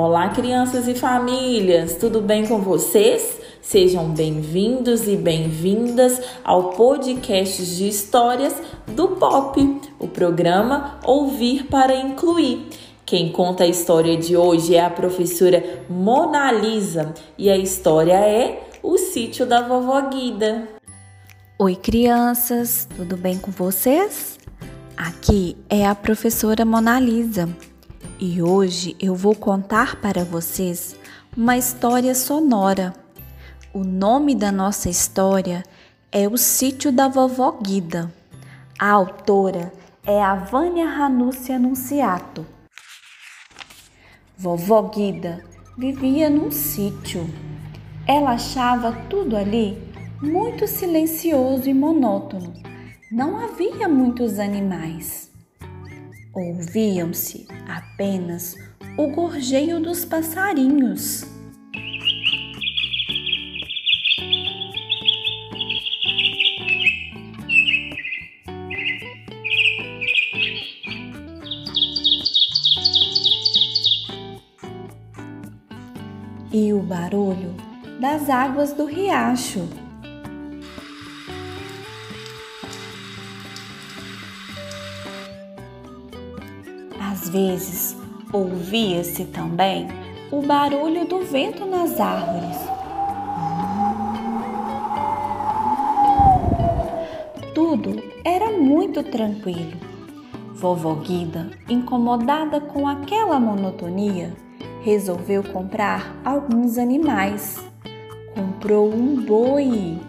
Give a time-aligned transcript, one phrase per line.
[0.00, 3.40] Olá, crianças e famílias, tudo bem com vocês?
[3.60, 8.54] Sejam bem-vindos e bem-vindas ao podcast de histórias
[8.86, 12.68] do Pop, o programa Ouvir para Incluir.
[13.04, 18.68] Quem conta a história de hoje é a professora Mona Lisa e a história é
[18.80, 20.68] O Sítio da Vovó Guida.
[21.58, 24.38] Oi, crianças, tudo bem com vocês?
[24.96, 27.48] Aqui é a professora Mona Lisa
[28.20, 30.96] e hoje eu vou contar para vocês
[31.36, 32.92] uma história sonora.
[33.72, 35.62] O nome da nossa história
[36.10, 38.12] é O Sítio da Vovó Guida.
[38.78, 39.72] A autora
[40.04, 42.44] é a Vânia Ranúcia Anunciato.
[44.36, 45.44] Vovó Guida
[45.76, 47.28] vivia num sítio.
[48.06, 49.80] Ela achava tudo ali
[50.20, 52.52] muito silencioso e monótono.
[53.12, 55.27] Não havia muitos animais.
[56.34, 58.54] Ouviam-se apenas
[58.96, 61.24] o gorjeio dos passarinhos.
[76.52, 77.54] E o barulho
[78.00, 79.87] das águas do riacho.
[87.28, 87.96] Às vezes,
[88.32, 89.86] ouvia-se também
[90.32, 92.56] o barulho do vento nas árvores.
[97.54, 99.76] Tudo era muito tranquilo.
[100.54, 104.34] Vovó Guida, incomodada com aquela monotonia,
[104.80, 107.62] resolveu comprar alguns animais.
[108.34, 110.00] Comprou um boi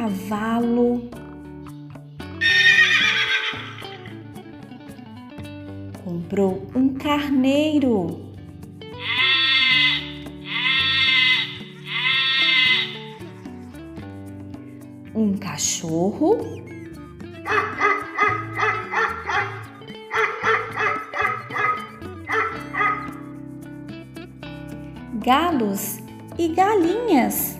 [0.00, 1.10] cavalo.
[6.02, 8.32] Comprou um carneiro.
[15.14, 16.38] Um cachorro.
[25.22, 25.98] Galos
[26.38, 27.59] e galinhas.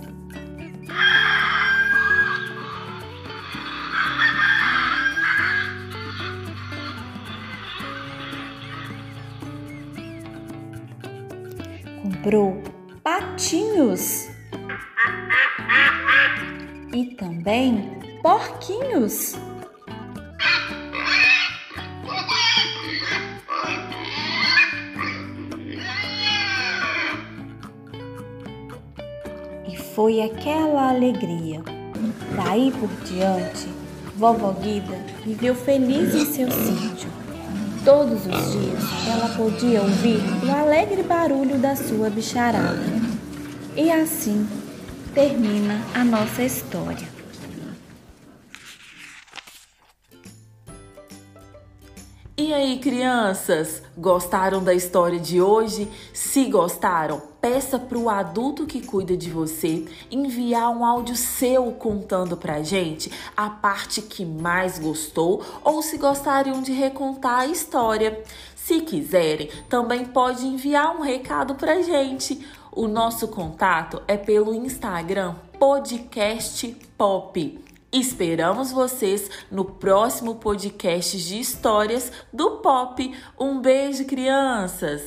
[12.21, 12.63] Comprou
[13.03, 14.29] patinhos
[16.93, 19.37] e também porquinhos.
[29.67, 31.63] E foi aquela alegria.
[32.37, 33.67] Daí por diante,
[34.17, 37.20] vovó Guida viveu feliz em seu sítio
[37.85, 42.79] Todos os dias ela podia ouvir o alegre barulho da sua bicharada.
[43.75, 44.47] E assim
[45.15, 47.20] termina a nossa história.
[52.43, 55.87] E aí, crianças, gostaram da história de hoje?
[56.11, 62.39] Se gostaram, peça para o adulto que cuida de você enviar um áudio seu contando
[62.39, 68.25] pra gente a parte que mais gostou ou se gostariam de recontar a história.
[68.57, 72.41] Se quiserem, também pode enviar um recado pra gente.
[72.73, 77.70] O nosso contato é pelo Instagram Podcast Pop.
[77.93, 83.13] Esperamos vocês no próximo podcast de histórias do Pop.
[83.39, 85.03] Um beijo, crianças!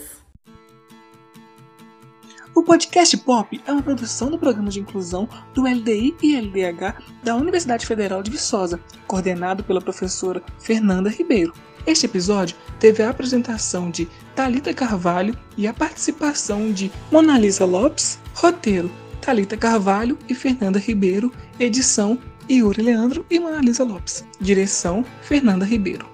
[2.53, 7.38] O podcast Pop é uma produção do programa de inclusão do LDI e LDH da
[7.38, 8.77] Universidade Federal de Viçosa,
[9.07, 11.53] coordenado pela professora Fernanda Ribeiro.
[11.88, 18.91] Este episódio teve a apresentação de Talita Carvalho e a participação de Monalisa Lopes, roteiro
[19.24, 22.19] Talita Carvalho e Fernanda Ribeiro, edição
[22.50, 24.25] Yuri Leandro e Monalisa Lopes.
[24.40, 26.12] Direção: Fernanda Ribeiro.